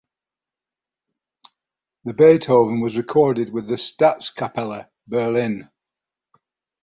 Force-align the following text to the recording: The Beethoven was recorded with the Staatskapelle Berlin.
The 2.05 2.15
Beethoven 2.15 2.79
was 2.81 2.97
recorded 2.97 3.53
with 3.53 3.67
the 3.67 3.75
Staatskapelle 3.75 4.89
Berlin. 5.07 5.69